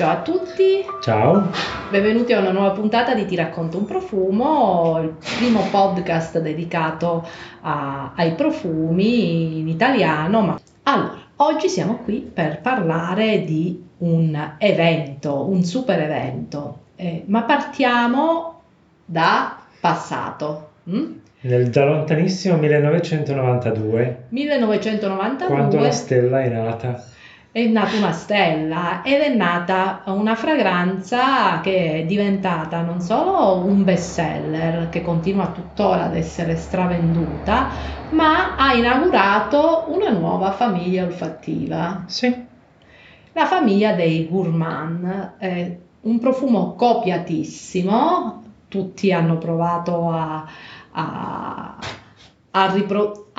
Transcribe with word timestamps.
Ciao 0.00 0.12
a 0.12 0.22
tutti, 0.22 0.82
Ciao, 1.02 1.50
benvenuti 1.90 2.32
a 2.32 2.38
una 2.38 2.52
nuova 2.52 2.70
puntata 2.70 3.12
di 3.12 3.26
Ti 3.26 3.36
racconto 3.36 3.76
un 3.76 3.84
profumo, 3.84 4.98
il 5.02 5.14
primo 5.36 5.60
podcast 5.70 6.40
dedicato 6.40 7.22
a- 7.60 8.12
ai 8.16 8.32
profumi 8.32 9.58
in 9.58 9.68
italiano. 9.68 10.40
Ma... 10.40 10.58
Allora, 10.84 11.18
oggi 11.36 11.68
siamo 11.68 11.96
qui 12.02 12.20
per 12.32 12.62
parlare 12.62 13.44
di 13.44 13.84
un 13.98 14.52
evento, 14.56 15.46
un 15.46 15.64
super 15.64 16.00
evento, 16.00 16.78
Eh, 16.96 17.24
ma 17.26 17.42
partiamo 17.42 18.60
da 19.04 19.58
passato. 19.82 20.68
mm? 20.88 21.10
nel 21.42 21.68
da 21.68 21.84
lontanissimo 21.84 22.56
1992, 22.56 24.24
1992 24.30 25.46
quando 25.54 25.78
la 25.78 25.90
stella 25.90 26.40
è 26.42 26.48
nata. 26.48 27.04
È 27.52 27.64
nata 27.66 27.96
una 27.96 28.12
stella 28.12 29.02
ed 29.02 29.20
è 29.20 29.34
nata 29.34 30.02
una 30.06 30.34
fragranza 30.36 31.60
che 31.60 32.02
è 32.02 32.04
diventata 32.06 32.82
non 32.82 33.00
solo 33.00 33.64
un 33.66 33.82
best 33.84 34.12
seller 34.14 34.88
che 34.88 35.02
continua 35.02 35.50
tuttora 35.52 36.04
ad 36.04 36.16
essere 36.16 36.56
stravenduta, 36.56 37.68
ma 38.10 38.56
ha 38.56 38.72
inaugurato 38.74 39.86
una 39.88 40.10
nuova 40.10 40.52
famiglia 40.52 41.04
olfattiva, 41.04 42.04
Sì, 42.06 42.48
la 43.32 43.46
famiglia 43.46 43.92
dei 43.94 44.28
gourmand. 44.28 45.36
È 45.38 45.78
un 46.02 46.18
profumo 46.18 46.74
copiatissimo, 46.74 48.42
tutti 48.68 49.12
hanno 49.12 49.38
provato 49.38 50.08
a, 50.10 50.46
a- 50.92 51.78
a 52.52 52.72
ripro- 52.72 53.29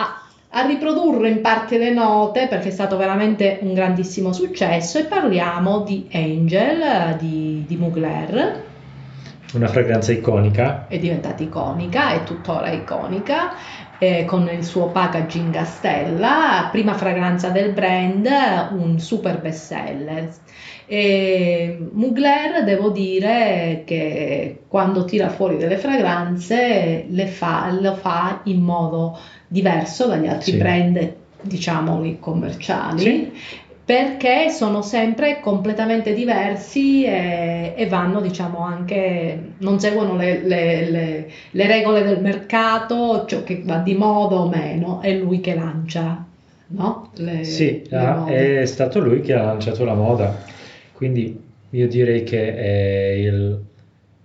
a- 0.52 0.66
riprodurre 0.66 1.30
in 1.30 1.42
parte 1.42 1.78
le 1.78 1.92
note 1.92 2.48
perché 2.48 2.70
è 2.70 2.72
stato 2.72 2.98
veramente 2.98 3.60
un 3.62 3.74
grandissimo 3.74 4.34
successo 4.34 5.00
e 5.00 5.06
parliamo 5.06 5.82
di 5.82 6.08
Angel 6.12 7.18
di, 7.20 7.64
di 7.68 7.76
Mugler, 7.78 8.70
una 9.54 9.68
fragranza 9.68 10.14
iconica. 10.14 10.88
è 10.88 10.98
diventata 10.98 11.44
iconica, 11.44 12.14
è 12.14 12.24
tuttora 12.24 12.70
iconica, 12.70 13.54
eh, 14.00 14.24
con 14.24 14.50
il 14.50 14.64
suo 14.64 14.88
packaging 14.88 15.54
a 15.56 15.66
stella, 15.66 16.70
prima 16.72 16.94
fragranza 16.94 17.50
del 17.50 17.74
brand, 17.74 18.28
un 18.72 18.98
super 18.98 19.42
best 19.42 19.66
seller. 19.66 20.30
E 20.86 21.78
Mugler, 21.92 22.64
devo 22.64 22.90
dire 22.90 23.84
che 23.86 24.64
quando 24.68 25.04
tira 25.04 25.30
fuori 25.30 25.58
delle 25.58 25.78
fragranze 25.78 27.06
le 27.10 27.28
fa, 27.28 27.76
lo 27.78 27.94
fa 27.96 28.42
in 28.46 28.62
modo 28.62 29.18
diverso 29.52 30.08
dagli 30.08 30.28
altri 30.28 30.52
Sì. 30.54 30.58
brand, 30.58 31.14
diciamoli, 31.42 32.18
commerciali 32.20 33.00
Sì. 33.02 33.32
perché 33.84 34.50
sono 34.50 34.82
sempre 34.82 35.42
completamente 35.42 36.14
diversi 36.14 37.04
e, 37.04 37.74
e 37.76 37.88
vanno, 37.88 38.22
diciamo, 38.22 38.60
anche, 38.60 39.54
non 39.58 39.80
seguono 39.80 40.16
le, 40.16 40.42
le- 40.44 40.90
le- 40.90 41.30
le 41.50 41.68
regole 41.68 42.04
del 42.04 42.22
mercato, 42.22 43.26
ciò 43.26 43.44
che 43.44 43.62
va 43.66 43.78
di 43.78 43.94
moda 43.96 44.36
o 44.36 44.48
meno, 44.48 45.02
è 45.02 45.12
lui 45.14 45.42
che 45.42 45.56
lancia, 45.56 46.24
no? 46.68 47.10
Le- 47.16 47.44
Sì, 47.44 47.84
le 47.90 47.98
ah, 47.98 48.26
è 48.28 48.66
stato 48.66 49.00
lui 49.00 49.20
che 49.22 49.34
ha 49.34 49.44
lanciato 49.44 49.84
la 49.84 49.96
moda. 49.96 50.38
Quindi 50.94 51.38
io 51.72 51.88
direi 51.90 52.24
che 52.24 52.56
è 52.56 53.10
il 53.16 53.60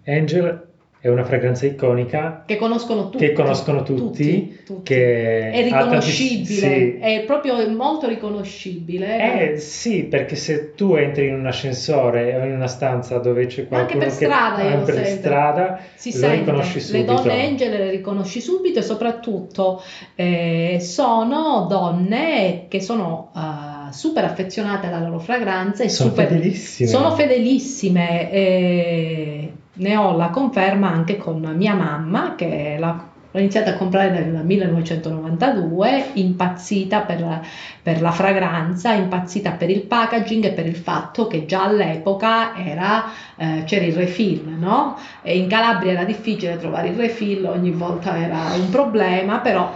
Angel 0.04 0.65
è 1.06 1.10
una 1.10 1.24
fragranza 1.24 1.66
iconica 1.66 2.42
Che 2.46 2.56
conoscono 2.56 3.10
tutti. 3.10 3.26
che 3.26 3.32
conoscono 3.32 3.82
tutti, 3.82 4.60
tutti. 4.64 4.82
che 4.82 5.50
È 5.50 5.58
ha 5.58 5.68
tanti- 5.68 5.84
riconoscibile, 5.84 6.44
sì. 6.60 6.98
è 7.00 7.22
proprio 7.26 7.68
molto 7.70 8.08
riconoscibile. 8.08 9.52
Eh 9.52 9.58
sì, 9.58 10.04
perché 10.04 10.34
se 10.36 10.74
tu 10.74 10.94
entri 10.94 11.26
in 11.28 11.34
un 11.34 11.46
ascensore 11.46 12.36
o 12.36 12.44
in 12.44 12.52
una 12.52 12.66
stanza 12.66 13.18
dove 13.18 13.46
c'è 13.46 13.66
Ma 13.68 13.78
anche 13.78 13.94
qualcuno 13.96 13.98
per 14.00 14.08
che 14.08 14.24
strada 14.24 14.62
io 14.62 14.76
anche 14.78 14.92
per 14.92 15.06
strada 15.06 15.78
si 15.94 16.12
lo 16.12 16.18
sente, 16.18 16.36
riconosci 16.38 16.74
le 16.74 16.80
subito. 16.80 17.12
donne 17.14 17.46
angel 17.46 17.70
le 17.70 17.90
riconosci 17.90 18.40
subito 18.40 18.78
e 18.78 18.82
soprattutto 18.82 19.82
eh, 20.14 20.78
sono 20.80 21.66
donne 21.68 22.64
che 22.68 22.80
sono 22.80 23.30
eh, 23.36 23.92
super 23.92 24.24
affezionate 24.24 24.86
alla 24.88 25.00
loro 25.00 25.18
fragranza 25.18 25.84
e 25.84 25.88
Sono 25.88 26.10
super, 26.10 26.26
fedelissime. 26.26 26.88
sono 26.88 27.10
fedelissime 27.14 28.30
e 28.32 29.52
ne 29.76 29.96
ho 29.96 30.16
la 30.16 30.28
conferma 30.30 30.88
anche 30.88 31.16
con 31.16 31.40
mia 31.56 31.74
mamma 31.74 32.34
che 32.34 32.76
la- 32.78 33.14
l'ho 33.30 33.40
iniziata 33.40 33.70
a 33.72 33.76
comprare 33.76 34.10
nel 34.10 34.44
1992, 34.44 36.10
impazzita 36.14 37.00
per, 37.02 37.42
per 37.82 38.00
la 38.00 38.10
fragranza, 38.10 38.92
impazzita 38.94 39.52
per 39.52 39.68
il 39.70 39.82
packaging 39.82 40.44
e 40.44 40.52
per 40.52 40.66
il 40.66 40.76
fatto 40.76 41.26
che 41.26 41.44
già 41.44 41.64
all'epoca 41.64 42.56
era, 42.56 43.04
eh, 43.36 43.64
c'era 43.66 43.84
il 43.84 43.94
refill, 43.94 44.58
no? 44.58 44.96
E 45.22 45.36
in 45.36 45.48
Calabria 45.48 45.92
era 45.92 46.04
difficile 46.04 46.56
trovare 46.56 46.88
il 46.88 46.96
refill, 46.96 47.44
ogni 47.44 47.70
volta 47.72 48.16
era 48.18 48.54
un 48.54 48.70
problema, 48.70 49.38
però 49.40 49.70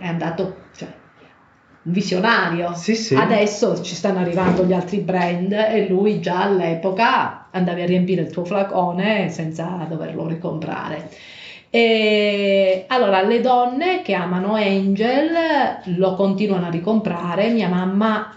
è 0.00 0.06
andato, 0.06 0.56
cioè, 0.74 0.88
visionario. 1.86 2.74
Sì, 2.74 2.94
sì. 2.94 3.14
Adesso 3.14 3.82
ci 3.82 3.94
stanno 3.94 4.20
arrivando 4.20 4.64
gli 4.64 4.72
altri 4.72 4.98
brand 4.98 5.52
e 5.52 5.86
lui 5.88 6.20
già 6.20 6.42
all'epoca 6.42 7.46
andavi 7.50 7.82
a 7.82 7.86
riempire 7.86 8.22
il 8.22 8.30
tuo 8.30 8.44
flacone 8.44 9.28
senza 9.30 9.86
doverlo 9.88 10.26
ricomprare. 10.26 11.10
E 11.70 12.84
allora 12.88 13.22
le 13.22 13.40
donne 13.40 14.02
che 14.02 14.14
amano 14.14 14.54
Angel 14.54 15.30
lo 15.96 16.14
continuano 16.14 16.66
a 16.66 16.70
ricomprare, 16.70 17.50
mia 17.50 17.68
mamma 17.68 18.30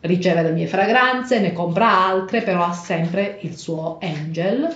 riceve 0.00 0.42
le 0.42 0.50
mie 0.52 0.66
fragranze, 0.66 1.40
ne 1.40 1.52
compra 1.52 2.06
altre, 2.06 2.42
però 2.42 2.64
ha 2.64 2.72
sempre 2.72 3.38
il 3.42 3.56
suo 3.56 3.98
Angel 4.00 4.68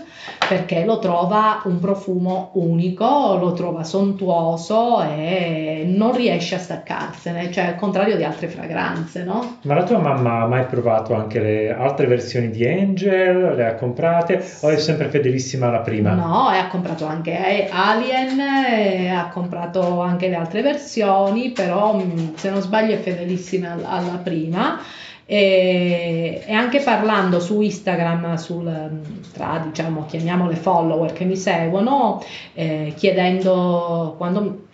perché 0.49 0.85
lo 0.85 0.99
trova 0.99 1.63
un 1.65 1.79
profumo 1.81 2.51
unico, 2.55 3.37
lo 3.37 3.53
trova 3.53 3.85
sontuoso 3.85 5.03
e 5.03 5.85
non 5.87 6.15
riesce 6.15 6.55
a 6.55 6.59
staccarsene, 6.59 7.51
cioè 7.51 7.65
al 7.65 7.77
contrario 7.77 8.17
di 8.17 8.25
altre 8.25 8.49
fragranze, 8.49 9.23
no? 9.23 9.59
Ma 9.63 9.75
la 9.75 9.85
tua 9.85 9.99
mamma 9.99 10.43
ha 10.43 10.47
mai 10.47 10.65
provato 10.67 11.15
anche 11.15 11.41
le 11.41 11.71
altre 11.73 12.07
versioni 12.07 12.51
di 12.51 12.67
Angel? 12.67 13.55
Le 13.55 13.67
ha 13.67 13.75
comprate? 13.75 14.43
O 14.61 14.69
è 14.69 14.77
sempre 14.77 15.09
fedelissima 15.09 15.69
alla 15.69 15.81
prima? 15.81 16.13
No, 16.13 16.53
e 16.53 16.59
ha 16.59 16.67
comprato 16.69 17.07
anche 17.07 17.69
Alien, 17.71 18.41
ha 18.41 19.29
comprato 19.29 20.01
anche 20.01 20.29
le 20.29 20.37
altre 20.37 20.63
versioni, 20.63 21.51
però 21.51 21.95
mh, 21.95 22.35
se 22.37 22.51
non 22.51 22.61
sbaglio 22.61 22.95
è 22.95 22.99
fedelissima 22.99 23.73
al- 23.73 23.85
alla 23.87 24.21
prima. 24.23 24.79
E, 25.27 26.43
e 26.47 26.53
anche 26.53 26.81
parlando 26.81 27.41
su 27.41 27.61
Instagram, 27.61 28.35
sul, 28.35 29.01
tra 29.33 29.63
diciamo, 29.65 30.05
chiamiamole 30.07 30.57
follower 30.57 31.13
che 31.13 31.25
mi 31.25 31.37
seguono, 31.37 32.23
eh, 32.53 32.93
chiedendo 32.97 34.15
quando 34.19 34.67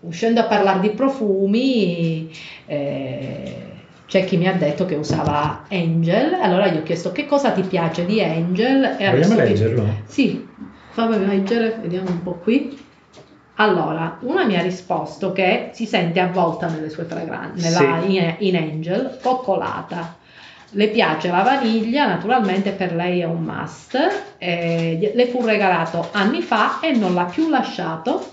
uscendo 0.00 0.40
a 0.40 0.44
parlare 0.44 0.80
di 0.80 0.90
profumi, 0.90 2.30
eh, 2.66 3.56
c'è 4.06 4.24
chi 4.24 4.36
mi 4.38 4.48
ha 4.48 4.54
detto 4.54 4.86
che 4.86 4.94
usava 4.94 5.64
Angel, 5.68 6.34
allora 6.40 6.68
gli 6.68 6.78
ho 6.78 6.82
chiesto 6.82 7.12
che 7.12 7.26
cosa 7.26 7.50
ti 7.50 7.62
piace 7.62 8.06
di 8.06 8.22
Angel 8.22 8.96
e 8.98 9.10
Vogliamo 9.10 9.34
leggerlo? 9.34 9.86
sì, 10.06 10.48
fammi 10.92 11.26
leggere, 11.26 11.78
vediamo 11.80 12.08
un 12.08 12.22
po' 12.22 12.38
qui. 12.42 12.86
Allora, 13.60 14.18
una 14.20 14.44
mi 14.44 14.56
ha 14.56 14.62
risposto 14.62 15.32
che 15.32 15.70
si 15.72 15.84
sente 15.84 16.20
avvolta 16.20 16.68
nelle 16.68 16.90
sue 16.90 17.04
fragranze, 17.04 17.68
nella- 17.68 18.00
Sì. 18.02 18.14
in, 18.16 18.34
in 18.38 18.56
Angel, 18.56 19.18
coccolata. 19.20 20.16
Le 20.72 20.88
piace 20.88 21.28
la 21.28 21.42
vaniglia, 21.42 22.06
naturalmente 22.06 22.70
per 22.72 22.94
lei 22.94 23.20
è 23.20 23.24
un 23.24 23.42
must. 23.42 23.96
eh, 24.38 25.10
le 25.12 25.26
fu 25.26 25.44
regalato 25.44 26.08
anni 26.12 26.40
fa 26.42 26.78
e 26.80 26.92
non 26.92 27.14
l'ha 27.14 27.24
più 27.24 27.48
lasciato. 27.48 28.32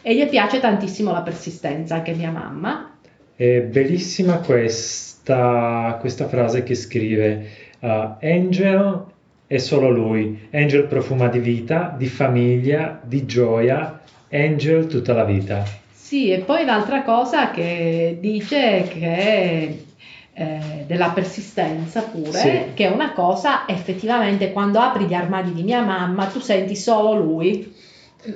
E 0.00 0.14
gli 0.14 0.28
piace 0.28 0.60
tantissimo 0.60 1.10
la 1.12 1.22
persistenza, 1.22 1.96
anche 1.96 2.12
mia 2.12 2.30
mamma. 2.30 2.90
È 3.34 3.60
bellissima 3.62 4.36
questa, 4.38 5.96
questa 6.00 6.28
frase 6.28 6.62
che 6.62 6.74
scrive 6.76 7.48
uh, 7.80 8.14
Angel 8.20 9.04
è 9.52 9.58
solo 9.58 9.90
lui. 9.90 10.48
Angel 10.50 10.84
profuma 10.84 11.28
di 11.28 11.38
vita, 11.38 11.94
di 11.94 12.06
famiglia, 12.06 12.98
di 13.04 13.26
gioia. 13.26 14.00
Angel 14.30 14.86
tutta 14.86 15.12
la 15.12 15.24
vita. 15.24 15.62
Sì, 15.92 16.30
e 16.30 16.38
poi 16.38 16.64
l'altra 16.64 17.02
cosa 17.02 17.50
che 17.50 18.16
dice 18.18 18.84
che 18.88 19.84
eh, 20.32 20.60
della 20.86 21.10
persistenza 21.10 22.00
pure, 22.00 22.32
Sì. 22.32 22.60
che 22.72 22.86
è 22.86 22.90
una 22.90 23.12
cosa 23.12 23.64
effettivamente 23.66 24.52
quando 24.52 24.78
apri 24.78 25.04
gli 25.04 25.12
armadi 25.12 25.52
di 25.52 25.62
mia 25.62 25.82
mamma 25.82 26.24
tu 26.26 26.40
senti 26.40 26.74
solo 26.74 27.12
lui, 27.20 27.74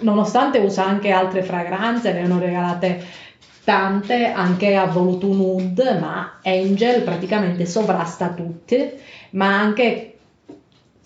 nonostante 0.01 0.59
usa 0.59 0.85
anche 0.85 1.09
altre 1.11 1.43
fragranze, 1.43 2.13
ne 2.13 2.25
hanno 2.25 2.39
regalate 2.39 3.03
tante, 3.65 4.27
anche 4.27 4.77
ha 4.77 4.85
voluto 4.85 5.29
un 5.29 5.41
oud, 5.41 5.99
ma 5.99 6.41
Angel 6.45 7.01
praticamente 7.01 7.65
sovrasta 7.65 8.29
tutte, 8.29 8.99
ma 9.31 9.59
anche 9.59 10.16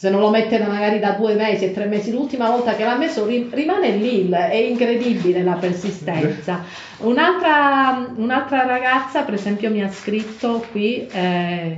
se 0.01 0.09
non 0.09 0.21
lo 0.21 0.31
mette 0.31 0.59
magari 0.59 0.99
da 0.99 1.11
due 1.11 1.35
mesi 1.35 1.67
e 1.67 1.73
tre 1.73 1.85
mesi, 1.85 2.11
l'ultima 2.11 2.49
volta 2.49 2.75
che 2.75 2.85
l'ha 2.85 2.97
messo 2.97 3.27
ri- 3.27 3.51
rimane 3.53 3.91
lì, 3.91 4.27
è 4.31 4.55
incredibile 4.55 5.43
la 5.43 5.57
persistenza. 5.57 6.65
Un'altra, 7.05 8.11
un'altra 8.17 8.65
ragazza, 8.65 9.25
per 9.25 9.35
esempio, 9.35 9.69
mi 9.71 9.83
ha 9.83 9.91
scritto 9.91 10.65
qui, 10.71 11.07
eh, 11.07 11.77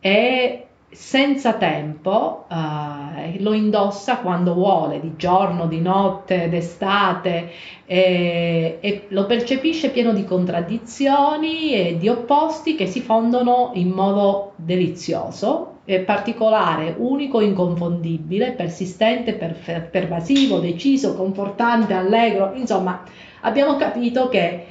è- 0.00 0.66
senza 0.88 1.52
tempo, 1.58 2.46
eh, 2.50 3.38
lo 3.42 3.52
indossa 3.52 4.18
quando 4.20 4.54
vuole, 4.54 4.98
di 5.00 5.14
giorno, 5.16 5.66
di 5.66 5.80
notte, 5.82 6.48
d'estate, 6.48 7.50
e, 7.84 8.78
e 8.80 9.06
lo 9.10 9.26
percepisce 9.26 9.90
pieno 9.90 10.14
di 10.14 10.24
contraddizioni 10.24 11.74
e 11.74 11.98
di 11.98 12.08
opposti 12.08 12.74
che 12.76 12.86
si 12.86 13.02
fondono 13.02 13.72
in 13.74 13.90
modo 13.90 14.52
delizioso, 14.56 15.73
particolare, 16.06 16.94
unico, 16.96 17.40
inconfondibile, 17.40 18.52
persistente, 18.52 19.34
per, 19.34 19.88
pervasivo, 19.90 20.58
deciso, 20.58 21.14
confortante, 21.14 21.92
allegro, 21.92 22.52
insomma 22.54 23.02
abbiamo 23.40 23.76
capito 23.76 24.28
che 24.28 24.66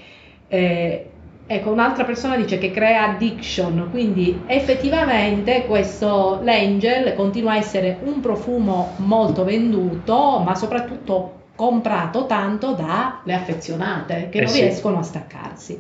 eh, 0.48 1.08
Ecco, 1.46 1.72
un'altra 1.72 2.06
persona 2.06 2.38
dice 2.38 2.58
che 2.58 2.72
crea 2.72 3.10
addiction, 3.10 3.90
quindi 3.92 4.44
effettivamente 4.46 5.66
questo 5.66 6.40
l'Angel 6.42 7.14
continua 7.16 7.52
a 7.52 7.58
essere 7.58 8.00
un 8.02 8.22
profumo 8.22 8.94
molto 8.98 9.44
venduto, 9.44 10.40
ma 10.40 10.56
soprattutto 10.56 11.42
comprato 11.56 12.26
tanto 12.28 12.72
dalle 12.72 13.34
affezionate 13.34 14.30
che 14.30 14.38
eh 14.38 14.42
non 14.44 14.52
sì. 14.52 14.62
riescono 14.62 15.00
a 15.00 15.04
staccarsi. 15.04 15.80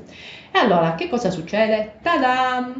E 0.52 0.60
allora, 0.60 0.96
che 0.96 1.08
cosa 1.08 1.32
succede? 1.32 1.94
Ta-da! 2.02 2.74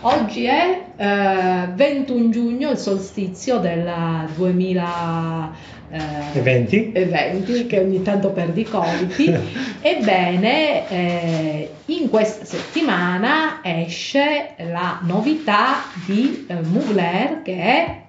Oggi 0.00 0.44
è 0.44 0.84
eh, 0.96 1.68
21 1.74 2.30
giugno, 2.30 2.70
il 2.70 2.78
solstizio 2.78 3.58
del 3.58 3.88
2000 4.34 5.52
eh, 5.92 7.66
che 7.66 7.78
ogni 7.78 8.02
tanto 8.02 8.30
perdi 8.30 8.62
i 8.62 8.64
colpi. 8.64 9.26
Ebbene, 9.80 10.88
eh, 10.88 11.74
in 11.86 12.08
questa 12.08 12.44
settimana 12.44 13.60
esce 13.62 14.54
la 14.56 15.00
novità 15.02 15.82
di 16.06 16.46
eh, 16.48 16.60
Mugler 16.62 17.42
che 17.42 17.54
è 17.54 18.00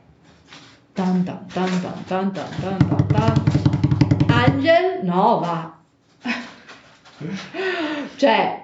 tan 0.94 1.24
tan 1.24 1.46
tan 1.52 1.82
tan 1.82 2.08
tan 2.08 2.32
tan 2.32 2.78
tan 2.88 3.08
tan 3.08 3.44
Angel 4.28 5.00
Nova. 5.04 5.78
cioè, 8.16 8.63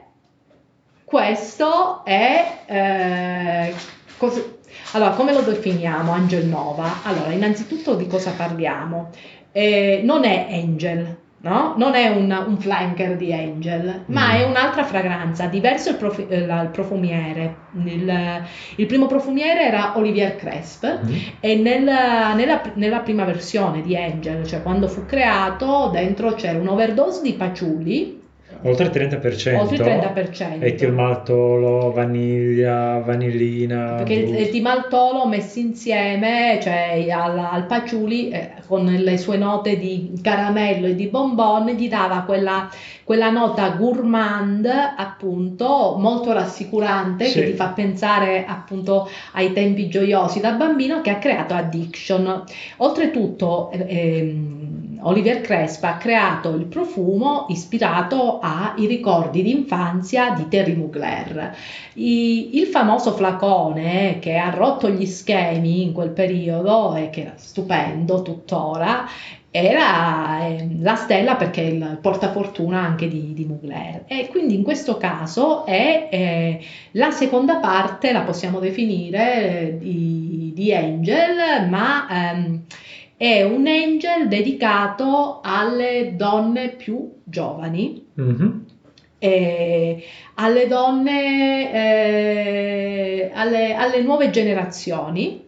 questo 1.09 2.06
è 2.06 2.59
eh, 2.67 3.73
cos- 4.17 4.57
allora, 4.91 5.11
come 5.11 5.33
lo 5.33 5.41
definiamo 5.41 6.11
Angel 6.11 6.45
Nova? 6.45 7.01
Allora, 7.03 7.31
innanzitutto 7.31 7.95
di 7.95 8.06
cosa 8.06 8.31
parliamo? 8.31 9.09
Eh, 9.51 10.01
non 10.03 10.23
è 10.23 10.47
Angel, 10.51 11.17
No? 11.41 11.75
Non 11.77 11.95
è 11.95 12.09
un, 12.09 12.29
un, 12.47 12.57
flanker 12.57 13.15
di 13.15 13.31
Angel, 13.31 14.03
ma 14.07 14.27
mm. 14.27 14.31
è 14.31 14.44
un'altra 14.44 14.83
fragranza, 14.83 15.45
diverso 15.45 15.91
il, 15.91 15.95
profi, 15.95 16.27
eh, 16.27 16.39
il 16.39 16.69
profumiere. 16.73 17.56
Il, 17.85 18.44
il, 18.75 18.85
primo 18.85 19.06
profumiere 19.06 19.61
era 19.61 19.97
Olivier 19.97 20.35
Cresp 20.35 21.00
mm. 21.06 21.15
e 21.39 21.56
nel, 21.56 21.83
nella, 21.83 22.61
nella, 22.73 23.00
prima 23.00 23.23
versione 23.23 23.81
di 23.81 23.95
Angel, 23.95 24.45
cioè 24.45 24.61
quando 24.61 24.89
fu 24.89 25.06
creato, 25.06 25.89
dentro 25.94 26.33
c'era 26.33 26.59
un 26.59 26.67
overdose 26.67 27.21
di 27.21 27.31
patchouli 27.31 28.19
Oltre 28.63 28.85
il 28.85 28.91
30%. 28.91 29.57
Oltre 29.57 29.75
il 29.75 29.81
30%. 29.81 30.61
Etilmaltolo, 30.61 31.91
vaniglia, 31.91 33.00
vanillina. 33.00 33.95
Perché 33.95 34.13
il 34.13 34.35
etilmaltolo 34.35 35.25
messo 35.27 35.59
insieme, 35.59 36.59
cioè 36.61 37.07
al, 37.09 37.38
al 37.38 37.65
patchouli, 37.65 38.29
eh, 38.29 38.51
con 38.67 38.83
le 38.85 39.17
sue 39.17 39.38
note 39.38 39.77
di 39.77 40.11
caramello 40.21 40.88
e 40.88 40.95
di 40.95 41.07
bonbon, 41.07 41.67
gli 41.67 41.88
dava 41.88 42.23
quella, 42.23 42.69
quella 43.06 43.29
nota 43.29 43.69
gourmand, 43.69 44.69
appunto, 44.97 45.95
molto 45.97 46.33
rassicurante, 46.33 47.25
sì. 47.25 47.39
che 47.39 47.45
ti 47.51 47.53
fa 47.53 47.69
pensare 47.69 48.44
appunto 48.45 49.09
ai 49.33 49.53
tempi 49.53 49.88
gioiosi 49.88 50.41
da 50.41 50.51
bambino, 50.51 51.00
che 51.00 51.11
ha 51.11 51.17
creato 51.17 51.53
Addiction. 51.53 52.44
Oltretutto, 52.77 53.71
eh, 53.71 53.85
ehm, 53.88 54.79
Oliver 55.01 55.42
Cresp 55.42 55.84
ha 55.84 55.98
creato 55.98 56.56
il 56.56 56.66
profumo 56.66 57.46
ispirato 57.50 58.40
ai 58.40 58.86
ricordi 58.86 59.42
d'infanzia 59.42 60.31
di 60.31 60.48
Terry 60.48 60.75
Mugler. 60.75 61.56
I, 61.94 62.57
il 62.57 62.66
famoso 62.68 63.13
flacone 63.13 64.19
che 64.19 64.36
ha 64.38 64.50
rotto 64.50 64.90
gli 64.90 65.06
schemi 65.06 65.84
in 65.84 65.94
quel 65.94 66.10
periodo 66.10 66.96
e 66.96 67.10
che 67.10 67.22
era 67.22 67.34
stupendo 67.36 68.22
tuttora 68.22 69.07
era 69.51 70.46
eh, 70.46 70.68
la 70.80 70.96
stella 70.96 71.36
perché 71.36 71.63
è 71.63 71.66
il 71.66 71.98
portafortuna 72.00 72.80
anche 72.80 73.07
di, 73.07 73.34
di 73.34 73.45
Mugler 73.45 74.04
e 74.06 74.28
quindi 74.30 74.54
in 74.54 74.62
questo 74.62 74.98
caso 74.98 75.66
è 75.66 76.07
eh, 76.12 76.60
la 76.92 77.10
seconda 77.10 77.57
parte 77.57 78.12
la 78.12 78.22
possiamo 78.22 78.60
definire 78.60 79.80
eh, 79.80 79.80
di, 80.54 80.63
di 80.63 80.74
Angel 80.74 81.68
ma 81.69 82.07
ehm, 82.10 82.63
è 83.19 83.44
un 83.44 83.68
angel 83.68 84.30
dedicato 84.30 85.42
alle 85.44 86.13
donne 86.16 86.69
più 86.69 87.16
giovani. 87.25 88.07
Mm-hmm. 88.18 88.50
Eh, 89.18 90.04
alle 90.36 90.68
donne, 90.68 91.74
eh, 91.74 93.31
alle, 93.34 93.74
alle 93.74 94.01
nuove 94.04 94.30
generazioni. 94.30 95.46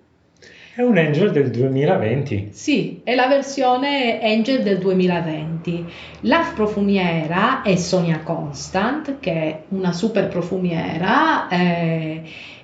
È 0.76 0.82
un 0.82 0.98
Angel 0.98 1.32
del 1.32 1.50
2020. 1.50 2.50
Sì, 2.52 3.00
è 3.06 3.16
la 3.16 3.28
versione 3.28 4.20
Angel 4.22 4.64
del 4.64 4.78
2020. 4.78 5.86
La 6.22 6.52
profumiera 6.54 7.62
è 7.62 7.78
Sonia 7.78 8.20
Constant, 8.20 9.20
che 9.22 9.32
è 9.32 9.62
una 9.70 9.94
super 9.94 10.28
profumiera. 10.28 11.48
Eh, 11.48 12.22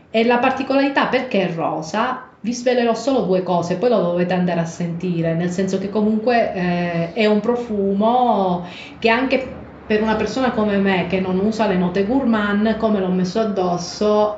e 0.10 0.26
la 0.26 0.40
particolarità 0.40 1.08
perché 1.08 1.48
è 1.48 1.54
rosa 1.54 2.27
vi 2.48 2.54
svelerò 2.54 2.94
solo 2.94 3.24
due 3.24 3.44
cose, 3.44 3.76
poi 3.76 3.90
lo 3.90 4.00
dovete 4.00 4.34
andare 4.34 4.62
a 4.62 4.66
sentire, 4.66 5.34
nel 5.34 5.50
senso 5.50 5.78
che 5.80 5.90
comunque 5.90 6.54
eh, 6.54 7.14
è 7.14 7.26
un 7.26 7.42
profumo 7.42 8.66
che 9.00 9.10
anche 9.10 9.56
per 9.86 10.02
una 10.02 10.16
persona 10.16 10.52
come 10.52 10.78
me 10.78 11.08
che 11.08 11.20
non 11.20 11.40
usa 11.40 11.68
le 11.68 11.76
note 11.76 12.06
gourmand, 12.06 12.78
come 12.78 13.02
l'ho 13.02 13.10
messo 13.10 13.42
addosso, 13.42 14.38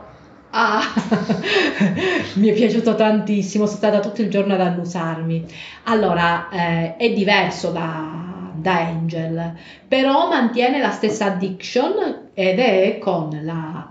ah, 0.50 0.82
mi 2.34 2.48
è 2.48 2.54
piaciuto 2.54 2.96
tantissimo, 2.96 3.68
sono 3.68 3.78
stata 3.78 4.00
tutto 4.00 4.24
il 4.24 4.30
giorno 4.32 4.56
ad 4.56 4.62
annusarmi. 4.62 5.46
Allora, 5.84 6.50
eh, 6.50 6.96
è 6.96 7.14
diverso 7.14 7.70
da, 7.70 8.52
da 8.56 8.88
Angel, 8.88 9.54
però 9.88 10.28
mantiene 10.30 10.80
la 10.80 10.92
stessa 10.92 11.26
addiction 11.26 12.30
ed 12.34 12.58
è 12.58 12.98
con 12.98 13.40
la, 13.44 13.88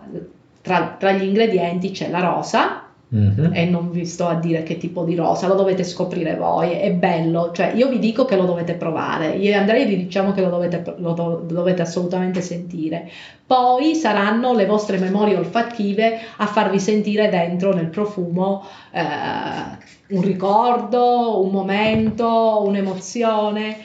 tra, 0.60 0.96
tra 0.98 1.12
gli 1.12 1.22
ingredienti 1.22 1.92
c'è 1.92 2.10
la 2.10 2.20
rosa, 2.20 2.82
Mm-hmm. 3.14 3.54
E 3.54 3.64
non 3.64 3.90
vi 3.90 4.04
sto 4.04 4.26
a 4.26 4.34
dire 4.34 4.62
che 4.62 4.76
tipo 4.76 5.02
di 5.02 5.14
rosa, 5.14 5.48
lo 5.48 5.54
dovete 5.54 5.82
scoprire 5.82 6.36
voi, 6.36 6.72
è 6.72 6.92
bello, 6.92 7.52
cioè 7.52 7.72
io 7.74 7.88
vi 7.88 7.98
dico 7.98 8.26
che 8.26 8.36
lo 8.36 8.44
dovete 8.44 8.74
provare, 8.74 9.28
io 9.28 9.50
e 9.50 9.54
Andrea 9.54 9.86
vi 9.86 9.96
diciamo 9.96 10.32
che 10.32 10.42
lo 10.42 10.50
dovete, 10.50 10.94
lo 10.98 11.12
do, 11.12 11.42
dovete 11.46 11.80
assolutamente 11.80 12.42
sentire, 12.42 13.10
poi 13.46 13.94
saranno 13.94 14.52
le 14.52 14.66
vostre 14.66 14.98
memorie 14.98 15.36
olfattive 15.36 16.18
a 16.36 16.46
farvi 16.46 16.78
sentire 16.78 17.30
dentro 17.30 17.72
nel 17.72 17.88
profumo 17.88 18.62
eh, 18.90 19.00
un 20.08 20.22
ricordo, 20.22 21.42
un 21.42 21.50
momento, 21.50 22.62
un'emozione. 22.66 23.76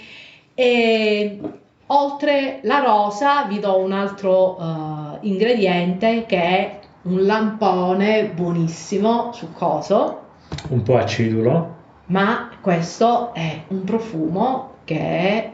E 0.54 1.40
oltre 1.88 2.60
la 2.64 2.80
rosa 2.80 3.46
vi 3.46 3.60
do 3.60 3.78
un 3.78 3.92
altro 3.92 4.58
uh, 4.60 5.18
ingrediente 5.22 6.26
che 6.26 6.42
è 6.42 6.80
un 7.04 7.26
lampone 7.26 8.32
buonissimo, 8.34 9.32
succoso. 9.34 10.22
Un 10.70 10.84
po' 10.84 10.98
acidulo. 10.98 11.76
Ma 12.08 12.50
questo 12.62 13.34
è 13.34 13.64
un 13.68 13.84
profumo 13.84 14.76
che 14.84 15.00
è 15.00 15.52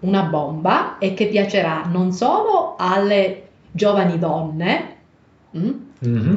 una 0.00 0.22
bomba 0.22 0.98
e 0.98 1.14
che 1.14 1.26
piacerà 1.26 1.84
non 1.90 2.12
solo 2.12 2.74
alle 2.76 3.48
giovani 3.70 4.18
donne, 4.18 4.96
mm, 5.56 5.70
mm-hmm. 6.06 6.36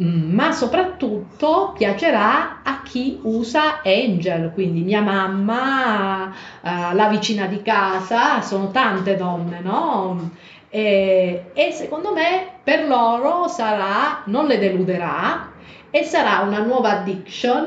Mm, 0.00 0.32
ma 0.32 0.52
soprattutto 0.52 1.74
piacerà 1.76 2.62
a 2.62 2.82
chi 2.82 3.18
usa 3.22 3.82
Angel, 3.82 4.52
quindi 4.54 4.82
mia 4.82 5.00
mamma, 5.00 6.26
uh, 6.26 6.94
la 6.94 7.08
vicina 7.08 7.46
di 7.46 7.62
casa, 7.62 8.40
sono 8.40 8.70
tante 8.70 9.16
donne, 9.16 9.58
no? 9.60 10.30
E, 10.68 11.50
e 11.52 11.72
secondo 11.72 12.12
me 12.12 12.57
per 12.68 12.86
loro 12.86 13.48
sarà, 13.48 14.24
non 14.26 14.44
le 14.44 14.58
deluderà 14.58 15.52
e 15.88 16.02
sarà 16.02 16.46
una 16.46 16.62
nuova 16.62 16.98
addiction 16.98 17.64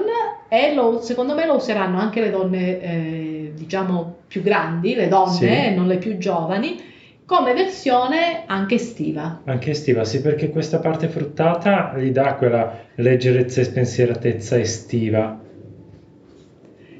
e 0.47 0.75
lo, 0.75 1.01
secondo 1.01 1.33
me 1.33 1.47
lo 1.47 1.55
useranno 1.55 1.97
anche 1.97 2.21
le 2.21 2.29
donne 2.29 2.79
eh, 2.79 3.51
diciamo 3.55 4.17
più 4.27 4.43
grandi, 4.43 4.93
le 4.93 5.07
donne, 5.07 5.69
sì. 5.69 5.73
non 5.73 5.87
le 5.87 5.97
più 5.97 6.19
giovani, 6.19 6.79
come 7.25 7.55
versione 7.55 8.43
anche 8.45 8.75
estiva. 8.75 9.41
Anche 9.45 9.71
estiva, 9.71 10.03
sì, 10.03 10.21
perché 10.21 10.51
questa 10.51 10.77
parte 10.77 11.07
fruttata 11.07 11.97
gli 11.97 12.11
dà 12.11 12.35
quella 12.35 12.71
leggerezza 12.93 13.61
e 13.61 13.63
spensieratezza 13.63 14.59
estiva. 14.59 15.35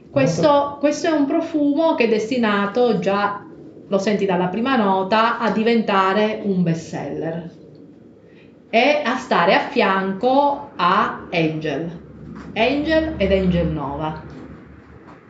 Questo, 0.10 0.78
questo 0.80 1.06
è 1.06 1.12
un 1.12 1.28
profumo 1.28 1.94
che 1.94 2.06
è 2.06 2.08
destinato 2.08 2.98
già 2.98 3.46
lo 3.88 3.98
senti 4.00 4.26
dalla 4.26 4.48
prima 4.48 4.76
nota, 4.76 5.38
a 5.38 5.52
diventare 5.52 6.40
un 6.42 6.64
bestseller 6.64 7.60
e 8.72 9.02
a 9.04 9.18
stare 9.18 9.54
a 9.54 9.60
fianco 9.68 10.72
a 10.78 11.28
Angel. 11.30 12.00
Angel 12.54 13.16
ed 13.18 13.32
Angel 13.32 13.68
Nova. 13.68 14.24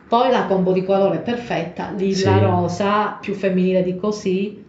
Poi 0.08 0.30
la 0.30 0.44
combo 0.46 0.72
di 0.72 0.84
colore 0.84 1.18
perfetta, 1.18 1.90
lilla 1.90 2.34
Sì. 2.34 2.38
rosa, 2.40 3.18
più 3.20 3.34
femminile 3.34 3.82
di 3.82 3.96
così. 3.96 4.64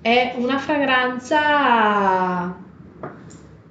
È 0.00 0.34
una 0.38 0.58
fragranza, 0.58 2.56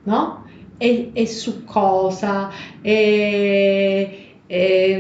no? 0.04 0.46
È, 0.78 1.10
è 1.14 1.26
succosa, 1.26 2.50
è, 2.82 4.10
è- 4.46 4.98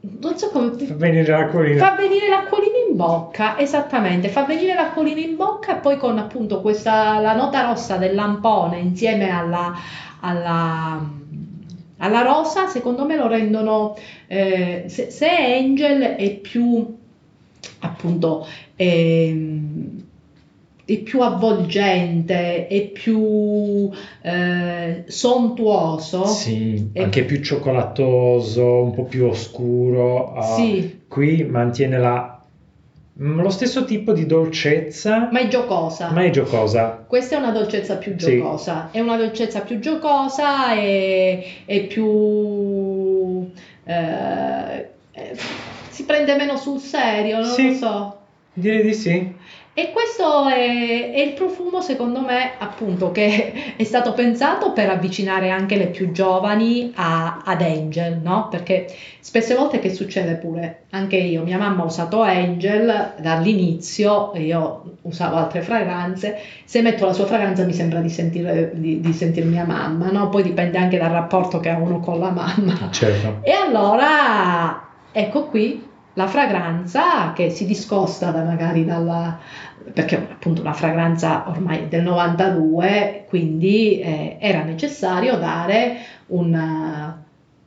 non 0.00 0.36
so 0.36 0.50
come 0.50 0.70
Fa 0.72 0.94
venire 0.94 1.26
l'acquolina. 1.30 1.84
Fa 1.86 1.94
venire 1.96 2.28
l'acquolina 2.28 2.78
in 2.92 2.96
bocca, 2.96 3.58
esattamente, 3.58 4.28
fa 4.28 4.44
venire 4.44 4.74
l'acquolina 4.74 5.20
in 5.20 5.36
bocca 5.36 5.76
e 5.78 5.80
poi 5.80 5.96
con 5.96 6.18
appunto 6.18 6.60
questa, 6.60 7.18
la 7.18 7.34
nota 7.34 7.62
rossa 7.62 7.96
del 7.96 8.14
lampone 8.14 8.78
insieme 8.78 9.30
alla, 9.30 9.72
alla, 10.20 11.00
alla 11.98 12.22
rosa, 12.22 12.66
secondo 12.68 13.04
me 13.04 13.16
lo 13.16 13.26
rendono, 13.28 13.96
eh, 14.26 14.84
se, 14.88 15.10
se 15.10 15.28
Angel 15.28 16.00
è 16.16 16.30
più 16.36 16.98
appunto 17.80 18.46
ehm, 18.76 20.00
è 20.84 20.98
più 20.98 21.20
avvolgente, 21.20 22.66
è 22.66 22.82
più 22.88 23.88
eh, 24.22 25.04
sontuoso. 25.06 26.26
Sì, 26.26 26.90
E- 26.92 27.00
anche 27.02 27.24
più 27.24 27.40
cioccolatoso, 27.40 28.82
un 28.82 28.90
po' 28.92 29.04
più 29.04 29.26
oscuro. 29.26 30.34
ah, 30.34 30.42
Sì. 30.42 31.00
Qui 31.06 31.44
mantiene 31.44 31.98
la- 31.98 32.41
lo 33.14 33.50
stesso 33.50 33.84
tipo 33.84 34.12
di 34.12 34.24
dolcezza, 34.26 35.28
ma 35.30 35.40
è 35.40 35.48
giocosa. 35.48 36.10
ma 36.10 36.24
è 36.24 36.30
giocosa. 36.30 37.04
Questa 37.06 37.36
è 37.36 37.38
una 37.38 37.50
dolcezza 37.50 37.96
più 37.96 38.14
Sì. 38.16 38.36
giocosa, 38.38 38.88
è 38.90 39.00
una 39.00 39.16
dolcezza 39.16 39.60
più 39.60 39.78
giocosa 39.80 40.74
e, 40.74 41.44
e 41.66 41.80
più... 41.82 43.50
eh, 43.84 44.88
eh, 45.12 45.36
si 45.90 46.04
prende 46.04 46.34
meno 46.36 46.56
sul 46.56 46.78
serio, 46.78 47.36
non 47.40 47.44
Sì. 47.46 47.68
lo 47.68 47.74
so. 47.74 48.16
Direi 48.54 48.82
di 48.82 48.94
sì. 48.94 49.34
E 49.74 49.90
questo 49.90 50.48
è, 50.48 51.12
è 51.12 51.20
il 51.20 51.32
profumo, 51.32 51.80
secondo 51.80 52.20
me, 52.20 52.52
appunto, 52.58 53.10
che 53.10 53.72
è 53.76 53.84
stato 53.84 54.12
pensato 54.12 54.72
per 54.72 54.90
avvicinare 54.90 55.48
anche 55.48 55.76
le 55.76 55.86
più 55.86 56.12
giovani 56.12 56.92
a- 56.94 57.40
ad 57.42 57.62
Angel, 57.62 58.20
no? 58.22 58.48
Perché 58.50 58.86
spesse 59.20 59.54
volte 59.54 59.78
che 59.78 59.88
succede 59.94 60.34
pure, 60.34 60.84
anche 60.90 61.16
io, 61.16 61.42
mia 61.42 61.56
mamma 61.56 61.82
ha 61.82 61.86
usato 61.86 62.20
Angel 62.20 63.14
dall'inizio, 63.18 64.32
io 64.34 64.96
usavo 65.02 65.36
altre 65.36 65.62
fragranze, 65.62 66.38
se 66.64 66.82
metto 66.82 67.06
la 67.06 67.14
sua 67.14 67.24
fragranza 67.24 67.64
mi 67.64 67.72
sembra 67.72 68.00
di 68.00 68.10
sentire, 68.10 68.72
di, 68.74 69.00
di 69.00 69.12
sentir 69.14 69.46
mia 69.46 69.64
mamma, 69.64 70.10
no? 70.10 70.28
Poi 70.28 70.42
dipende 70.42 70.76
anche 70.76 70.98
dal 70.98 71.10
rapporto 71.10 71.60
che 71.60 71.70
ha 71.70 71.78
uno 71.78 71.98
con 72.00 72.18
la 72.18 72.30
mamma. 72.30 72.90
Certo. 72.90 73.38
E 73.40 73.52
allora 73.52 74.86
ecco 75.12 75.46
qui 75.46 75.90
la 76.14 76.26
fragranza 76.26 77.32
che 77.32 77.50
si 77.50 77.66
discosta 77.66 78.30
da 78.30 78.42
magari 78.42 78.84
dalla 78.84 79.38
perché 79.92 80.16
appunto 80.16 80.60
una 80.60 80.72
fragranza 80.72 81.44
ormai 81.48 81.88
del 81.88 82.02
92, 82.02 83.24
quindi 83.28 84.00
eh, 84.00 84.36
era 84.38 84.62
necessario 84.62 85.36
dare 85.38 85.96
una, 86.26 87.20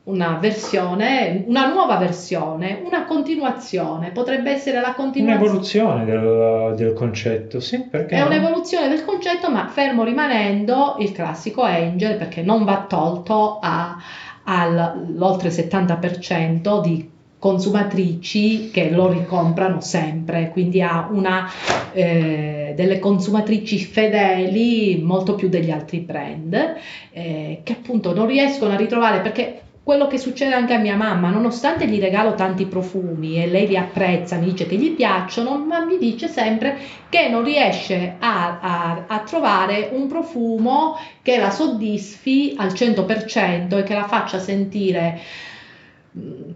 una 0.04 0.38
versione, 0.40 1.44
una 1.46 1.66
nuova 1.66 1.96
versione, 1.96 2.80
una 2.84 3.04
continuazione, 3.04 4.10
potrebbe 4.10 4.50
essere 4.50 4.80
la 4.80 4.94
continuazione. 4.94 5.42
Un'evoluzione 5.50 6.04
del, 6.04 6.74
del 6.76 6.92
concetto, 6.94 7.60
sì, 7.60 7.80
perché 7.82 8.16
È 8.16 8.20
no? 8.20 8.26
un'evoluzione 8.26 8.88
del 8.88 9.04
concetto, 9.04 9.50
ma 9.50 9.66
fermo 9.68 10.04
rimanendo 10.04 10.96
il 11.00 11.12
classico 11.12 11.62
Angel, 11.62 12.16
perché 12.16 12.42
non 12.42 12.64
va 12.64 12.86
tolto 12.88 13.58
a- 13.60 13.96
all'oltre 14.44 15.50
70% 15.50 16.80
di 16.80 17.10
consumatrici 17.46 18.70
che 18.72 18.90
lo 18.90 19.08
ricomprano 19.08 19.80
sempre, 19.80 20.50
quindi 20.50 20.82
ha 20.82 21.08
una 21.12 21.48
eh, 21.92 22.72
delle 22.74 22.98
consumatrici 22.98 23.78
fedeli 23.78 25.00
molto 25.00 25.36
più 25.36 25.48
degli 25.48 25.70
altri 25.70 26.00
brand 26.00 26.74
eh, 27.12 27.60
che 27.62 27.72
appunto 27.72 28.12
non 28.12 28.26
riescono 28.26 28.72
a 28.72 28.76
ritrovare 28.76 29.20
perché 29.20 29.60
quello 29.84 30.08
che 30.08 30.18
succede 30.18 30.54
anche 30.54 30.74
a 30.74 30.78
mia 30.78 30.96
mamma, 30.96 31.30
nonostante 31.30 31.86
gli 31.86 32.00
regalo 32.00 32.34
tanti 32.34 32.66
profumi 32.66 33.40
e 33.40 33.46
lei 33.46 33.68
li 33.68 33.76
apprezza, 33.76 34.34
mi 34.38 34.46
dice 34.46 34.66
che 34.66 34.74
gli 34.74 34.90
piacciono, 34.90 35.56
ma 35.56 35.84
mi 35.84 35.98
dice 35.98 36.26
sempre 36.26 36.76
che 37.08 37.28
non 37.28 37.44
riesce 37.44 38.16
a, 38.18 38.58
a- 38.60 39.04
a 39.06 39.18
trovare 39.20 39.90
un 39.92 40.08
profumo 40.08 40.96
che 41.22 41.38
la 41.38 41.50
soddisfi 41.50 42.54
al 42.56 42.72
100% 42.72 43.78
e 43.78 43.82
che 43.84 43.94
la 43.94 44.08
faccia 44.08 44.40
sentire 44.40 45.20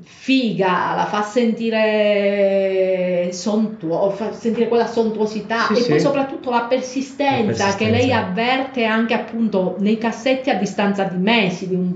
figa, 0.02 0.94
la 0.94 1.06
fa 1.06 1.22
sentire 1.22 3.28
sontuo, 3.32 4.10
fa 4.10 4.32
sentire 4.32 4.68
quella 4.68 4.86
sontuosità 4.86 5.66
Sì, 5.66 5.72
e 5.72 5.84
poi 5.86 5.98
sì. 5.98 6.00
soprattutto 6.00 6.50
la 6.50 6.62
persistenza, 6.62 7.68
La 7.68 7.74
che 7.74 7.84
lei 7.90 8.08
persistenza. 8.08 8.26
avverte 8.26 8.84
anche 8.84 9.14
appunto 9.14 9.76
nei 9.78 9.98
cassetti 9.98 10.50
a 10.50 10.54
distanza 10.54 11.04
di 11.04 11.16
mesi 11.16 11.68
di 11.68 11.74
un, 11.74 11.92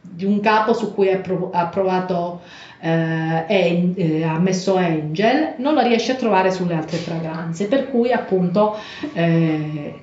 di 0.00 0.24
un 0.24 0.40
capo 0.40 0.72
su 0.72 0.92
cui 0.92 1.10
ha, 1.10 1.18
prov- 1.18 1.54
ha 1.54 1.66
provato 1.66 2.40
eh, 2.80 2.88
An- 2.90 3.92
eh, 3.96 4.22
ha 4.22 4.38
messo 4.38 4.76
Angel 4.76 5.54
non 5.58 5.74
la 5.74 5.82
riesce 5.82 6.12
a 6.12 6.16
trovare 6.16 6.50
sulle 6.50 6.74
altre 6.74 6.96
fragranze 6.98 7.66
per 7.66 7.90
cui 7.90 8.12
appunto 8.12 8.76
eh, 9.12 9.94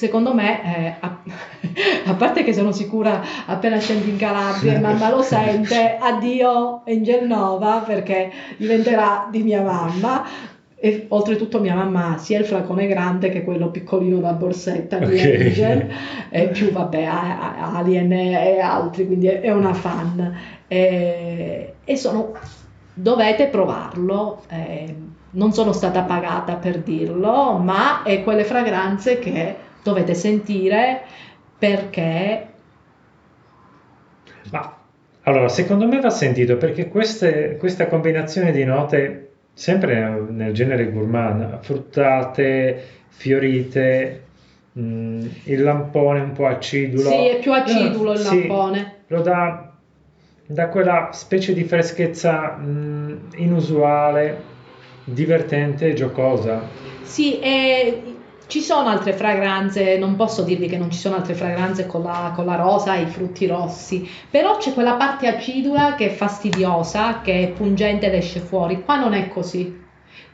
secondo 0.00 0.32
me 0.32 0.62
eh, 0.64 0.94
a, 0.98 1.18
a 2.06 2.14
parte 2.14 2.42
che 2.42 2.54
sono 2.54 2.72
sicura 2.72 3.22
appena 3.44 3.78
scendi 3.78 4.08
in 4.08 4.16
Calabria 4.16 4.76
e 4.76 4.78
mamma 4.78 5.10
lo 5.10 5.20
sente 5.20 5.96
addio 6.00 6.84
Angel 6.86 7.26
Nova 7.26 7.82
perché 7.86 8.32
diventerà 8.56 9.28
di 9.30 9.42
mia 9.42 9.60
mamma. 9.60 10.48
E 10.82 11.04
oltretutto 11.08 11.60
mia 11.60 11.74
mamma 11.74 12.16
sia 12.16 12.38
il 12.38 12.46
flacone 12.46 12.86
grande 12.86 13.28
che 13.28 13.44
quello 13.44 13.70
piccolino 13.70 14.18
da 14.20 14.32
borsetta 14.32 14.96
di 14.96 15.14
Ok. 15.14 15.46
Angel. 15.46 15.88
E 16.30 16.48
più 16.48 16.70
vabbè 16.72 17.04
Alien 17.04 18.10
e 18.10 18.58
altri 18.58 19.04
quindi 19.04 19.26
è 19.26 19.40
è 19.40 19.52
una 19.52 19.74
fan. 19.74 20.34
E, 20.66 21.74
e 21.84 21.96
sono 21.96 22.32
dovete 22.94 23.48
provarlo 23.48 24.44
eh, 24.48 24.94
non 25.32 25.52
sono 25.52 25.72
stata 25.72 26.02
pagata 26.02 26.54
per 26.54 26.78
dirlo 26.78 27.58
ma 27.58 28.02
è 28.02 28.22
quelle 28.22 28.44
fragranze 28.44 29.18
che 29.18 29.68
dovete 29.82 30.14
sentire 30.14 31.02
perché 31.58 32.54
Ma 34.50 34.76
allora, 35.22 35.48
secondo 35.48 35.86
me 35.86 36.00
va 36.00 36.10
sentito 36.10 36.56
perché 36.56 36.88
queste- 36.88 37.56
questa 37.58 37.86
combinazione 37.86 38.52
di 38.52 38.64
note, 38.64 39.42
sempre 39.52 40.26
nel, 40.30 40.52
genere 40.52 40.90
gourmand, 40.90 41.60
fruttate, 41.60 43.04
fiorite, 43.08 44.30
mh, 44.72 45.26
il 45.44 45.62
lampone 45.62 46.20
un 46.20 46.32
po' 46.32 46.46
acidulo. 46.46 47.10
sì 47.10 47.26
è 47.28 47.38
più 47.40 47.52
acidulo 47.52 48.12
il 48.12 48.20
Sì, 48.20 48.22
lampone 48.22 49.04
lo 49.08 49.20
dà, 49.22 49.78
dà 50.46 50.68
quella 50.68 51.10
specie 51.12 51.52
di 51.52 51.64
freschezza 51.64 52.56
mh, 52.56 53.28
inusuale, 53.36 54.46
divertente 55.04 55.88
e 55.88 55.92
giocosa. 55.94 56.72
Sì, 57.02 57.38
e 57.40 58.19
ci 58.50 58.60
sono 58.60 58.88
altre 58.88 59.12
fragranze, 59.12 59.96
non 59.96 60.16
posso 60.16 60.42
dirvi 60.42 60.66
che 60.66 60.76
non 60.76 60.90
ci 60.90 60.98
sono 60.98 61.14
altre 61.14 61.34
fragranze 61.34 61.86
con 61.86 62.02
la, 62.02 62.32
con 62.34 62.44
la 62.44 62.56
rosa 62.56 62.96
e 62.96 63.02
i 63.02 63.06
frutti 63.06 63.46
rossi, 63.46 64.06
però 64.28 64.56
c'è 64.56 64.74
quella 64.74 64.94
parte 64.94 65.28
acidula 65.28 65.94
che 65.94 66.06
è 66.06 66.10
fastidiosa, 66.10 67.20
che 67.20 67.44
è 67.44 67.48
pungente 67.52 68.06
ed 68.06 68.14
esce 68.14 68.40
fuori. 68.40 68.82
Qua 68.82 68.96
non 68.96 69.14
è 69.14 69.28
così. 69.28 69.78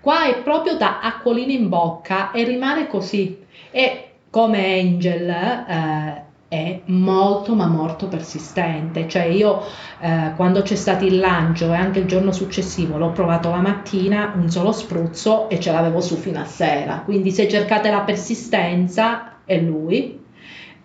Qua 0.01 0.25
è 0.25 0.39
proprio 0.39 0.77
da 0.77 1.01
acquolina 1.01 1.53
in 1.53 1.69
bocca 1.69 2.31
e 2.31 2.45
rimane 2.45 2.87
così. 2.87 3.45
E 3.71 4.09
come 4.31 4.81
Angel 4.81 5.29
eh, 5.29 6.26
è 6.49 6.81
molto 6.87 7.55
ma 7.55 7.67
molto 7.67 8.09
persistente. 8.09 9.09
Cioè 9.09 9.25
io 9.25 9.63
eh, 10.01 10.33
quando 10.37 10.63
c'è 10.63 10.75
stato 10.75 11.05
il 11.05 11.19
lancio 11.19 11.73
e 11.73 11.77
anche 11.77 12.01
il 12.01 12.07
giorno 12.07 12.33
successivo 12.33 12.99
l'ho 12.99 13.11
provato 13.11 13.51
la 13.51 13.61
mattina, 13.61 14.33
un 14.37 14.51
solo 14.51 14.73
spruzzo 14.73 15.49
e 15.49 15.59
ce 15.61 15.73
l'avevo 15.73 16.01
su 16.01 16.17
fino 16.17 16.41
a 16.41 16.45
sera. 16.45 17.03
Quindi 17.05 17.31
se 17.31 17.49
cercate 17.49 17.91
la 17.91 18.01
persistenza 18.01 19.39
è 19.45 19.59
lui. 19.59 20.25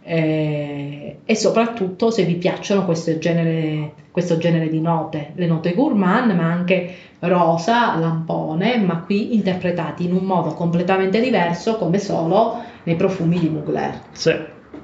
Eh, 0.04 1.18
e 1.24 1.36
soprattutto 1.36 2.10
se 2.10 2.24
vi 2.24 2.36
piacciono 2.36 2.86
questo 2.86 3.20
genere, 3.20 3.94
questo 4.10 4.38
genere 4.38 4.68
di 4.68 4.82
note, 4.82 5.34
le 5.36 5.46
note 5.46 5.76
gourmand, 5.76 6.32
ma 6.32 6.52
anche 6.52 6.96
rosa, 7.20 7.96
lampone, 7.98 8.78
ma 8.78 9.02
qui 9.02 9.36
interpretati 9.36 10.06
in 10.06 10.14
un 10.14 10.24
modo 10.24 10.54
completamente 10.56 11.22
diverso, 11.22 11.78
come 11.78 12.00
solo 12.00 12.64
nei 12.84 12.96
profumi 12.96 13.38
di 13.38 13.50
Mugler. 13.50 14.02
Sì, 14.12 14.34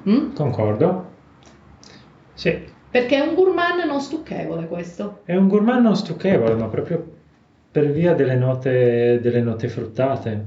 Mm? 0.08 0.32
concordo. 0.34 1.06
Sì, 2.34 2.56
Perché 2.90 3.16
è 3.16 3.20
un 3.20 3.34
gourmand 3.34 3.84
non 3.84 4.00
stucchevole 4.00 4.66
questo. 4.66 5.20
è 5.24 5.34
un 5.36 5.48
gourmand 5.48 5.82
non 5.82 5.96
stucchevole, 5.96 6.54
ma 6.54 6.66
proprio 6.68 7.16
per 7.70 7.90
via 7.90 8.14
delle 8.14 8.34
note, 8.34 9.20
delle 9.20 9.42
note 9.42 9.68
fruttate. 9.68 10.46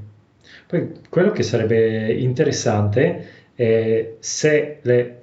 Poi 0.67 0.91
quello 1.09 1.31
che 1.31 1.43
sarebbe 1.43 2.11
interessante 2.13 3.27
è 3.53 4.15
se 4.19 4.79
le 4.81 5.21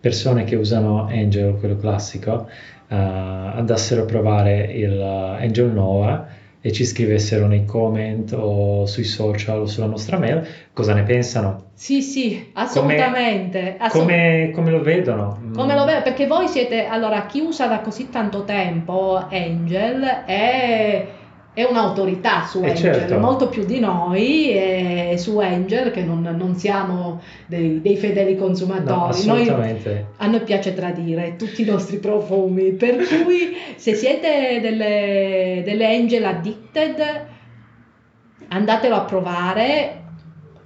persone 0.00 0.44
che 0.44 0.56
usano 0.56 1.04
Angel, 1.06 1.56
quello 1.58 1.76
classico, 1.76 2.48
uh, 2.88 2.94
andassero 2.94 4.02
a 4.02 4.06
provare 4.06 4.62
il 4.72 4.96
uh, 4.98 5.42
Angel 5.42 5.70
Nova 5.70 6.26
e 6.62 6.72
ci 6.72 6.84
scrivessero 6.84 7.46
nei 7.46 7.64
comment 7.64 8.32
o 8.32 8.84
sui 8.84 9.04
social 9.04 9.60
o 9.60 9.66
sulla 9.66 9.86
nostra 9.86 10.18
mail 10.18 10.46
cosa 10.72 10.92
ne 10.92 11.04
pensano. 11.04 11.70
Sì, 11.74 12.02
sì, 12.02 12.50
assolutamente. 12.52 13.58
Come, 13.58 13.76
assolut- 13.78 14.06
come, 14.06 14.50
come 14.52 14.70
lo 14.70 14.82
vedono? 14.82 15.40
Come 15.54 15.74
lo 15.74 15.84
vedo? 15.84 16.02
Perché 16.02 16.26
voi 16.26 16.48
siete, 16.48 16.84
allora, 16.84 17.24
chi 17.24 17.40
usa 17.40 17.66
da 17.66 17.80
così 17.80 18.10
tanto 18.10 18.44
tempo 18.44 19.16
Angel 19.30 20.02
è 20.26 21.06
è 21.52 21.64
un'autorità 21.64 22.46
su 22.46 22.62
eh, 22.62 22.70
Angel, 22.70 22.94
certo. 22.94 23.18
molto 23.18 23.48
più 23.48 23.64
di 23.64 23.80
noi 23.80 24.52
e 24.52 25.16
su 25.18 25.38
Angel 25.38 25.90
che 25.90 26.02
non, 26.02 26.22
non 26.22 26.54
siamo 26.54 27.20
dei, 27.46 27.80
dei, 27.80 27.96
fedeli 27.96 28.36
consumatori. 28.36 29.24
No, 29.26 29.34
noi, 29.34 29.48
a 30.16 30.26
noi 30.26 30.40
piace 30.40 30.74
tradire 30.74 31.34
tutti 31.36 31.62
i 31.62 31.64
nostri 31.64 31.98
profumi, 31.98 32.72
per 32.72 32.96
cui 32.96 33.56
se 33.76 33.94
siete 33.94 34.60
delle, 34.60 35.62
delle 35.64 35.86
Angel 35.86 36.24
addicted 36.24 37.26
andatelo 38.48 38.94
a 38.94 39.00
provare 39.00 39.99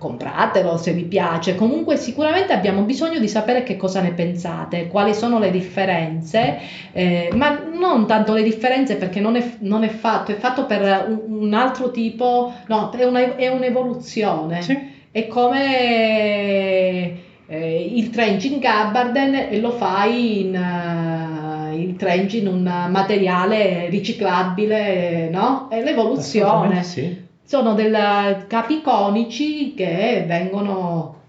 compratelo 0.04 0.76
se 0.76 0.92
vi 0.92 1.04
piace. 1.04 1.54
Comunque 1.54 1.96
sicuramente 1.96 2.52
abbiamo 2.52 2.82
bisogno 2.82 3.18
di 3.18 3.26
sapere 3.26 3.62
che 3.62 3.78
cosa 3.78 4.02
ne 4.02 4.12
pensate, 4.12 4.88
quali 4.88 5.14
sono 5.14 5.38
le 5.38 5.50
differenze, 5.50 6.58
eh, 6.92 7.30
ma 7.32 7.62
non 7.72 8.06
tanto 8.06 8.34
le 8.34 8.42
differenze 8.42 8.96
perché 8.96 9.20
non 9.20 9.36
è, 9.36 9.56
non 9.60 9.82
è 9.82 9.88
fatto, 9.88 10.30
è 10.30 10.34
fatto 10.34 10.66
per 10.66 11.06
un, 11.08 11.44
un 11.44 11.54
altro 11.54 11.90
tipo, 11.90 12.52
no, 12.66 12.90
è, 12.90 13.04
una, 13.04 13.36
è 13.36 13.48
un'evoluzione. 13.48 14.60
Sì. 14.60 14.92
È 15.10 15.26
come 15.26 17.12
eh, 17.46 17.90
il 17.94 18.10
trench 18.10 18.44
in 18.44 18.58
Gabbarden 18.58 19.34
e 19.50 19.58
lo 19.58 19.70
fai 19.70 20.40
in... 20.40 20.54
Uh, 20.54 21.52
il 21.76 21.96
trench 21.96 22.34
in 22.34 22.46
un 22.46 22.62
materiale 22.62 23.88
riciclabile, 23.88 25.28
no? 25.28 25.66
È 25.68 25.82
l'evoluzione. 25.82 26.84
Sì 26.84 27.23
sono 27.44 27.74
del 27.74 28.46
capi 28.48 28.80
conici 28.80 29.74
che 29.74 30.24
vengono... 30.26 31.22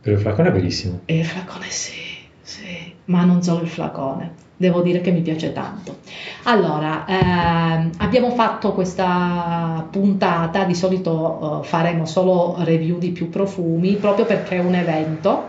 Per 0.00 0.12
il 0.12 0.18
flacone 0.18 0.48
è 0.48 0.52
bellissimo. 0.52 1.00
E 1.04 1.18
il 1.18 1.24
flacone 1.24 1.66
sì, 1.68 2.00
sì, 2.42 2.92
ma 3.06 3.24
non 3.24 3.42
solo 3.42 3.62
il 3.62 3.68
flacone. 3.68 4.48
Devo 4.56 4.82
dire 4.82 5.00
che 5.00 5.10
mi 5.10 5.20
piace 5.20 5.52
tanto. 5.52 5.98
Allora, 6.44 7.06
ehm, 7.06 7.92
abbiamo 7.98 8.30
fatto 8.30 8.72
questa 8.72 9.86
puntata, 9.90 10.64
di 10.64 10.74
solito 10.74 11.62
eh, 11.62 11.66
faremo 11.66 12.04
solo 12.04 12.56
review 12.58 12.98
di 12.98 13.10
più 13.10 13.30
profumi, 13.30 13.94
proprio 13.96 14.26
perché 14.26 14.56
è 14.56 14.60
un 14.60 14.74
evento 14.74 15.48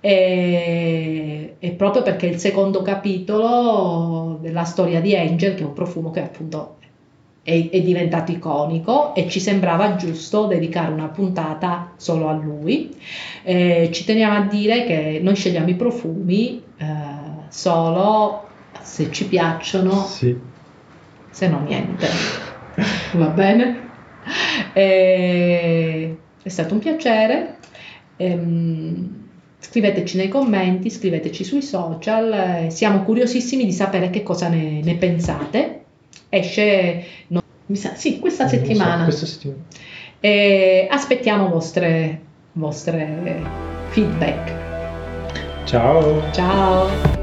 e, 0.00 1.56
e, 1.58 1.70
proprio 1.72 2.02
perché 2.02 2.28
è 2.28 2.32
il 2.32 2.38
secondo 2.38 2.82
capitolo 2.82 4.38
della 4.40 4.64
storia 4.64 5.00
di 5.00 5.16
Angel, 5.16 5.54
che 5.54 5.62
è 5.62 5.66
un 5.66 5.72
profumo 5.72 6.10
che 6.10 6.20
appunto 6.20 6.76
è, 7.44 7.68
è, 7.70 7.82
diventato 7.82 8.32
iconico 8.32 9.14
e 9.14 9.28
ci 9.28 9.38
sembrava 9.38 9.96
giusto 9.96 10.46
dedicare 10.46 10.90
una 10.90 11.08
puntata 11.08 11.92
solo 11.96 12.28
a 12.28 12.32
lui. 12.32 12.96
Eh, 13.42 13.90
ci 13.92 14.04
teniamo 14.04 14.36
a 14.36 14.46
dire 14.46 14.84
che 14.84 15.20
noi 15.22 15.36
scegliamo 15.36 15.68
i 15.68 15.74
profumi 15.74 16.62
eh, 16.78 16.86
solo 17.48 18.48
se 18.80 19.12
ci 19.12 19.28
piacciono, 19.28 19.92
sì. 20.04 20.34
se 21.30 21.48
no 21.48 21.60
niente. 21.60 22.06
Va 23.12 23.26
bene? 23.26 23.82
Eh, 24.72 26.16
è 26.42 26.48
stato 26.48 26.72
un 26.72 26.80
piacere. 26.80 27.58
Ehm, 28.16 29.22
scriveteci 29.58 30.16
nei 30.16 30.28
commenti, 30.28 30.88
scriveteci 30.88 31.44
sui 31.44 31.62
social, 31.62 32.32
eh, 32.32 32.70
siamo 32.70 33.02
curiosissimi 33.02 33.66
di 33.66 33.72
sapere 33.72 34.08
che 34.08 34.22
cosa 34.22 34.48
ne, 34.48 34.80
ne 34.82 34.94
pensate 34.96 35.83
esce 36.34 37.04
no, 37.28 37.42
sa, 37.72 37.94
sì, 37.94 38.18
questa 38.18 38.48
settimana. 38.48 38.98
So, 38.98 39.04
questa 39.04 39.26
settimana. 39.26 39.62
E 40.20 40.86
aspettiamo 40.90 41.48
vostre, 41.48 42.20
vostre 42.52 43.42
feedback. 43.90 44.52
Ciao. 45.64 46.22
Ciao. 46.32 47.13